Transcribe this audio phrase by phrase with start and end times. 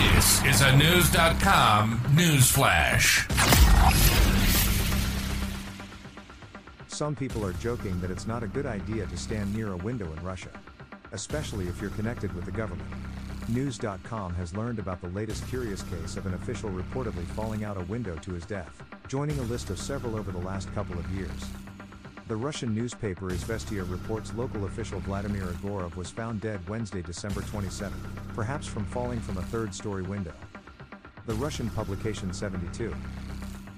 [0.00, 3.28] This is a News.com news flash.
[6.88, 10.10] Some people are joking that it's not a good idea to stand near a window
[10.10, 10.48] in Russia,
[11.12, 12.88] especially if you're connected with the government.
[13.48, 17.84] News.com has learned about the latest curious case of an official reportedly falling out a
[17.84, 21.30] window to his death, joining a list of several over the last couple of years.
[22.30, 27.92] The Russian newspaper Izvestia reports local official Vladimir Egorov was found dead Wednesday, December 27,
[28.36, 30.32] perhaps from falling from a third story window.
[31.26, 32.94] The Russian publication 72.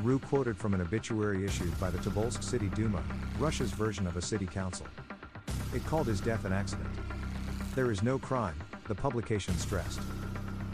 [0.00, 3.02] Ru quoted from an obituary issued by the Tobolsk City Duma,
[3.38, 4.86] Russia's version of a city council.
[5.74, 6.88] It called his death an accident.
[7.74, 10.00] There is no crime, the publication stressed.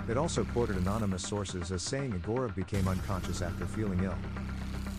[0.09, 4.15] It also quoted anonymous sources as saying Egorov became unconscious after feeling ill.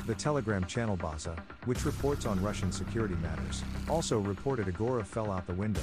[0.05, 5.47] The Telegram channel Baza, which reports on Russian security matters, also reported Egorov fell out
[5.47, 5.81] the window.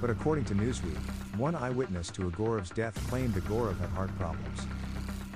[0.00, 0.96] But according to Newsweek,
[1.36, 4.60] one eyewitness to Egorov's death claimed Egorov had heart problems.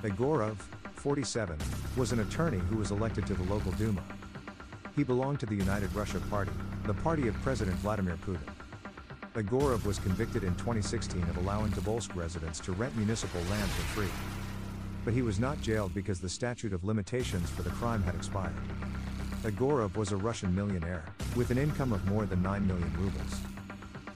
[0.05, 0.55] Egorov,
[0.95, 1.59] 47,
[1.97, 4.03] was an attorney who was elected to the local Duma.
[4.95, 6.53] He belonged to the United Russia Party,
[6.85, 8.39] the party of President Vladimir Putin.
[9.35, 14.40] Egorov was convicted in 2016 of allowing Tobolsk residents to rent municipal land for free.
[15.05, 18.55] But he was not jailed because the statute of limitations for the crime had expired.
[19.45, 23.41] Egorov was a Russian millionaire, with an income of more than 9 million rubles.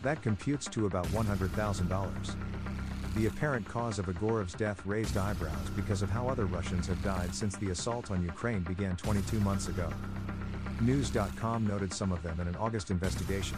[0.03, 2.37] That computes to about $100,000.
[3.15, 7.35] The apparent cause of Egorov's death raised eyebrows because of how other Russians have died
[7.35, 9.89] since the assault on Ukraine began 22 months ago.
[10.81, 13.57] News.com noted some of them in an August investigation.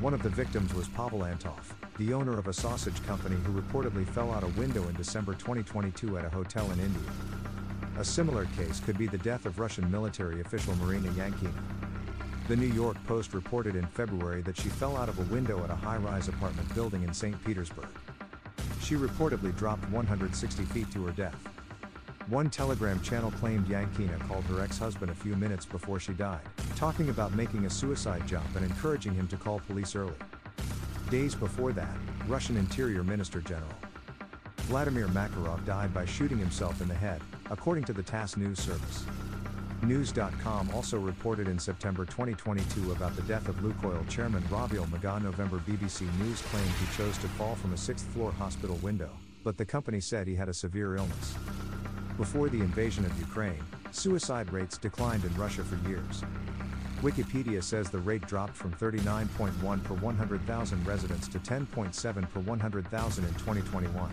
[0.00, 4.06] One of the victims was Pavel Antov, the owner of a sausage company who reportedly
[4.06, 7.10] fell out a window in December 2022 at a hotel in India.
[7.98, 11.50] A similar case could be the death of Russian military official Marina Yankina.
[12.46, 15.70] The New York Post reported in February that she fell out of a window at
[15.70, 17.44] a high rise apartment building in St.
[17.44, 17.88] Petersburg.
[18.80, 21.36] She reportedly dropped 160 feet to her death.
[22.28, 26.42] One Telegram channel claimed Yankina called her ex husband a few minutes before she died,
[26.76, 30.12] talking about making a suicide jump and encouraging him to call police early.
[31.10, 33.72] Days before that, Russian Interior Minister General
[34.68, 39.06] Vladimir Makarov died by shooting himself in the head, according to the TASS news service.
[39.82, 45.36] News.com also reported in September 2022 about the death of Lukoil chairman Ravil Maganov.
[45.62, 49.08] BBC News claimed he chose to fall from a sixth floor hospital window,
[49.44, 51.34] but the company said he had a severe illness.
[52.18, 53.62] Before the invasion of Ukraine,
[53.92, 56.24] suicide rates declined in Russia for years.
[57.00, 63.34] Wikipedia says the rate dropped from 39.1 per 100,000 residents to 10.7 per 100,000 in
[63.34, 64.10] 2021.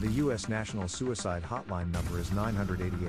[0.00, 0.48] The U.S.
[0.48, 3.08] National Suicide Hotline number is 988.